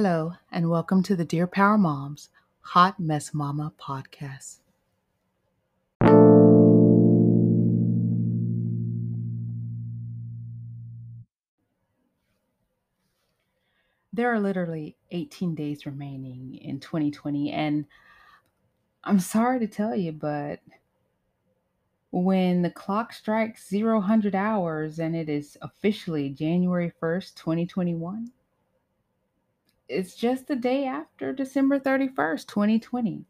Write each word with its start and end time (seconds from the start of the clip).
Hello, 0.00 0.34
and 0.52 0.70
welcome 0.70 1.02
to 1.02 1.16
the 1.16 1.24
Dear 1.24 1.48
Power 1.48 1.76
Moms 1.76 2.28
Hot 2.60 3.00
Mess 3.00 3.34
Mama 3.34 3.72
podcast. 3.80 4.58
There 14.12 14.32
are 14.32 14.38
literally 14.38 14.94
18 15.10 15.56
days 15.56 15.84
remaining 15.84 16.54
in 16.62 16.78
2020, 16.78 17.50
and 17.50 17.84
I'm 19.02 19.18
sorry 19.18 19.58
to 19.58 19.66
tell 19.66 19.96
you, 19.96 20.12
but 20.12 20.60
when 22.12 22.62
the 22.62 22.70
clock 22.70 23.12
strikes 23.12 23.68
0 23.68 24.00
hours 24.32 25.00
and 25.00 25.16
it 25.16 25.28
is 25.28 25.58
officially 25.60 26.28
January 26.28 26.92
1st, 27.02 27.34
2021, 27.34 28.30
it's 29.88 30.14
just 30.14 30.46
the 30.46 30.56
day 30.56 30.84
after 30.84 31.32
December 31.32 31.80
31st, 31.80 32.46
2020. 32.46 33.24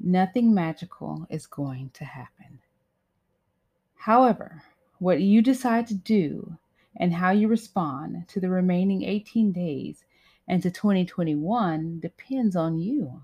Nothing 0.00 0.54
magical 0.54 1.26
is 1.30 1.46
going 1.46 1.90
to 1.94 2.04
happen. 2.04 2.60
However, 3.96 4.62
what 4.98 5.20
you 5.20 5.42
decide 5.42 5.86
to 5.88 5.94
do 5.94 6.56
and 6.96 7.14
how 7.14 7.30
you 7.30 7.48
respond 7.48 8.28
to 8.28 8.40
the 8.40 8.50
remaining 8.50 9.02
18 9.02 9.52
days 9.52 10.04
and 10.46 10.62
to 10.62 10.70
2021 10.70 12.00
depends 12.00 12.54
on 12.54 12.78
you. 12.78 13.22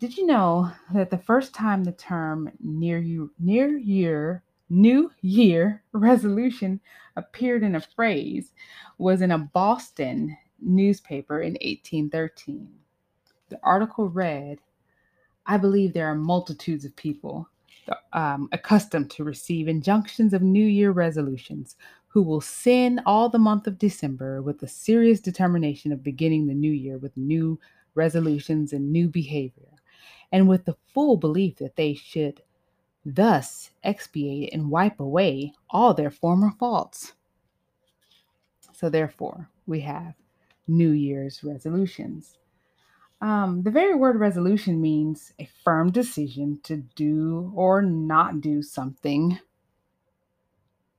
Did 0.00 0.16
you 0.16 0.26
know 0.26 0.70
that 0.94 1.10
the 1.10 1.18
first 1.18 1.54
time 1.54 1.84
the 1.84 1.92
term 1.92 2.52
near 2.60 2.98
you 2.98 3.32
near 3.38 3.76
year 3.76 4.44
New 4.70 5.10
Year 5.22 5.82
resolution 5.92 6.80
appeared 7.16 7.62
in 7.62 7.74
a 7.74 7.80
phrase 7.80 8.52
was 8.98 9.22
in 9.22 9.30
a 9.30 9.38
Boston 9.38 10.36
newspaper 10.60 11.40
in 11.40 11.52
1813. 11.54 12.68
The 13.48 13.60
article 13.62 14.08
read, 14.08 14.58
I 15.46 15.56
believe 15.56 15.92
there 15.92 16.06
are 16.06 16.14
multitudes 16.14 16.84
of 16.84 16.94
people 16.96 17.48
um, 18.12 18.48
accustomed 18.52 19.10
to 19.12 19.24
receive 19.24 19.68
injunctions 19.68 20.34
of 20.34 20.42
New 20.42 20.64
Year 20.64 20.90
resolutions 20.90 21.76
who 22.08 22.22
will 22.22 22.40
sin 22.40 23.00
all 23.06 23.28
the 23.28 23.38
month 23.38 23.66
of 23.66 23.78
December 23.78 24.42
with 24.42 24.58
the 24.58 24.68
serious 24.68 25.20
determination 25.20 25.92
of 25.92 26.02
beginning 26.02 26.46
the 26.46 26.54
new 26.54 26.72
year 26.72 26.98
with 26.98 27.16
new 27.16 27.58
resolutions 27.94 28.72
and 28.72 28.90
new 28.90 29.08
behavior, 29.08 29.68
and 30.32 30.48
with 30.48 30.64
the 30.64 30.76
full 30.92 31.16
belief 31.16 31.56
that 31.56 31.76
they 31.76 31.94
should 31.94 32.42
thus 33.04 33.70
expiate 33.84 34.52
and 34.52 34.70
wipe 34.70 35.00
away 35.00 35.52
all 35.70 35.94
their 35.94 36.10
former 36.10 36.50
faults. 36.58 37.12
So, 38.72 38.88
therefore, 38.88 39.48
we 39.66 39.80
have 39.80 40.14
New 40.68 40.90
Year's 40.90 41.42
resolutions. 41.42 42.36
Um, 43.20 43.62
the 43.62 43.70
very 43.70 43.94
word 43.94 44.16
resolution 44.16 44.80
means 44.80 45.32
a 45.38 45.48
firm 45.64 45.90
decision 45.90 46.60
to 46.62 46.76
do 46.76 47.52
or 47.54 47.82
not 47.82 48.40
do 48.40 48.62
something. 48.62 49.38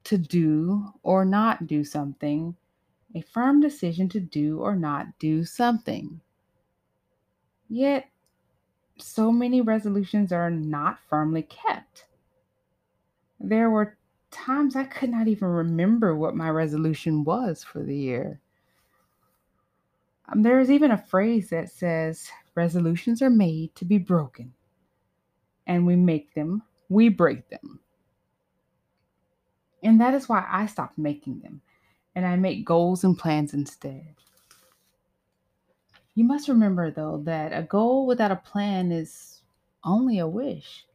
To 0.05 0.17
do 0.17 0.93
or 1.03 1.23
not 1.23 1.67
do 1.67 1.83
something. 1.83 2.55
A 3.15 3.21
firm 3.21 3.61
decision 3.61 4.09
to 4.09 4.19
do 4.19 4.59
or 4.59 4.75
not 4.75 5.17
do 5.17 5.45
something. 5.45 6.19
Yet, 7.69 8.09
so 8.97 9.31
many 9.31 9.61
resolutions 9.61 10.33
are 10.33 10.51
not 10.51 10.99
firmly 11.07 11.43
kept. 11.43 12.05
There 13.39 13.69
were 13.69 13.97
times 14.31 14.75
I 14.75 14.83
could 14.83 15.09
not 15.09 15.27
even 15.27 15.47
remember 15.47 16.15
what 16.15 16.35
my 16.35 16.49
resolution 16.49 17.23
was 17.23 17.63
for 17.63 17.81
the 17.81 17.95
year. 17.95 18.41
Um, 20.31 20.43
there's 20.43 20.71
even 20.71 20.91
a 20.91 20.97
phrase 20.97 21.49
that 21.49 21.71
says 21.71 22.29
resolutions 22.55 23.21
are 23.21 23.29
made 23.29 23.73
to 23.75 23.85
be 23.85 23.97
broken, 23.97 24.53
and 25.67 25.85
we 25.85 25.95
make 25.95 26.33
them, 26.33 26.63
we 26.89 27.09
break 27.09 27.49
them. 27.49 27.79
And 29.83 30.01
that 30.01 30.13
is 30.13 30.27
why 30.27 30.45
I 30.49 30.65
stopped 30.65 30.97
making 30.97 31.39
them 31.39 31.61
and 32.15 32.25
I 32.25 32.35
make 32.35 32.65
goals 32.65 33.03
and 33.03 33.17
plans 33.17 33.53
instead. 33.53 34.15
You 36.15 36.25
must 36.25 36.49
remember, 36.49 36.91
though, 36.91 37.21
that 37.23 37.57
a 37.57 37.63
goal 37.63 38.05
without 38.05 38.31
a 38.31 38.35
plan 38.35 38.91
is 38.91 39.41
only 39.85 40.19
a 40.19 40.27
wish. 40.27 40.85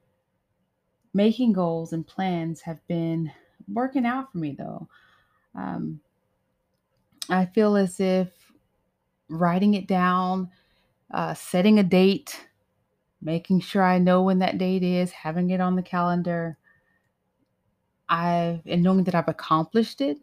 Making 1.15 1.53
goals 1.55 1.93
and 1.93 2.07
plans 2.07 2.61
have 2.61 2.87
been 2.89 3.33
working 3.73 4.05
out 4.05 4.33
for 4.33 4.39
me, 4.39 4.53
though. 4.59 4.87
Um, 5.55 6.01
I 7.31 7.47
feel 7.47 7.77
as 7.77 8.01
if 8.01 8.44
writing 9.29 9.75
it 9.75 9.87
down, 9.87 10.51
uh, 11.13 11.35
setting 11.35 11.79
a 11.79 11.83
date, 11.83 12.49
making 13.23 13.61
sure 13.61 13.83
I 13.83 13.99
know 13.99 14.23
when 14.23 14.41
that 14.41 14.59
date 14.59 14.83
is, 14.83 15.13
having 15.13 15.51
it 15.51 15.61
on 15.61 15.77
the 15.77 15.83
calendar. 15.83 16.59
I've 18.09 18.61
and 18.67 18.83
knowing 18.83 19.05
that 19.05 19.15
I've 19.15 19.29
accomplished 19.29 20.01
it 20.01 20.19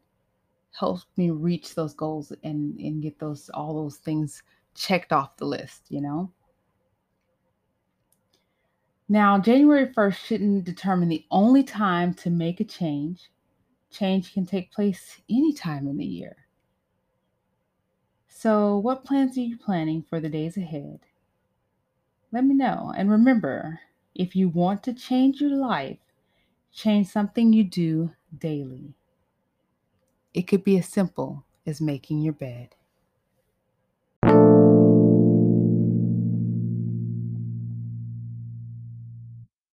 helps 0.72 1.06
me 1.18 1.32
reach 1.32 1.76
those 1.76 1.94
goals 1.94 2.32
and 2.44 2.80
and 2.80 3.02
get 3.02 3.20
those 3.20 3.50
all 3.50 3.74
those 3.74 3.98
things 3.98 4.44
checked 4.76 5.12
off 5.12 5.38
the 5.38 5.46
list, 5.46 5.84
you 5.90 6.02
know. 6.02 6.32
Now, 9.10 9.38
January 9.40 9.92
1st 9.92 10.22
shouldn't 10.26 10.64
determine 10.64 11.10
the 11.10 11.26
only 11.32 11.64
time 11.64 12.14
to 12.16 12.30
make 12.30 12.62
a 12.62 12.64
change. 12.64 13.30
Change 13.90 14.34
can 14.34 14.46
take 14.46 14.72
place 14.72 15.22
anytime 15.30 15.88
in 15.88 15.98
the 15.98 16.06
year. 16.06 16.38
So, 18.32 18.80
what 18.80 19.06
plans 19.06 19.38
are 19.38 19.42
you 19.42 19.60
planning 19.60 20.02
for 20.02 20.20
the 20.20 20.28
days 20.28 20.58
ahead? 20.58 21.02
Let 22.32 22.46
me 22.46 22.56
know. 22.56 22.92
And 22.98 23.12
remember, 23.12 23.80
if 24.16 24.36
you 24.36 24.50
want 24.50 24.84
to 24.86 24.94
change 24.94 25.40
your 25.40 25.52
life, 25.52 26.00
change 26.72 27.08
something 27.08 27.54
you 27.54 27.64
do 27.64 28.16
daily. 28.38 28.96
It 30.34 30.42
could 30.42 30.66
be 30.66 30.78
as 30.78 30.90
simple 30.90 31.46
as 31.66 31.80
making 31.80 32.20
your 32.20 32.34
bed. 32.34 32.76